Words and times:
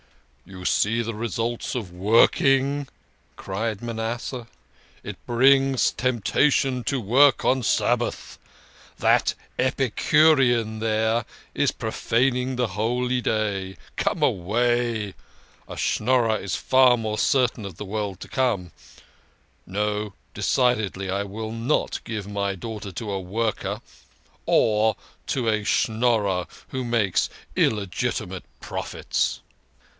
"You 0.47 0.65
see 0.65 1.03
the 1.03 1.13
results 1.13 1.75
of 1.75 1.91
working," 1.91 2.87
cried 3.35 3.81
Manasseh. 3.83 4.47
"It 5.03 5.23
brings 5.27 5.91
temptation 5.91 6.83
to 6.85 6.99
work 6.99 7.45
on 7.45 7.61
Sabbath. 7.63 8.37
That 8.97 9.35
Epicurean 9.59 10.79
there 10.79 11.23
is 11.53 11.71
profaning 11.71 12.55
the 12.55 12.69
Holy 12.69 13.21
Day. 13.21 13.77
Come 13.95 14.23
away! 14.23 15.13
A 15.69 15.75
Schnor 15.77 16.23
rer 16.29 16.35
is 16.37 16.55
far 16.55 16.97
more 16.97 17.19
certain 17.19 17.63
of 17.63 17.77
The 17.77 17.85
World 17.85 18.19
To 18.21 18.27
Come. 18.27 18.71
No, 19.67 20.15
de 20.33 20.41
cidedly, 20.41 21.09
I 21.11 21.23
will 21.23 21.51
not 21.51 22.01
give 22.03 22.27
my 22.27 22.55
daughter 22.55 22.91
to 22.91 23.11
a 23.11 23.21
worker, 23.21 23.79
or 24.47 24.97
to 25.27 25.47
a 25.47 25.63
Schnorrer 25.63 26.47
who 26.69 26.83
makes 26.83 27.29
illegitimate 27.55 28.43
profits." 28.59 29.41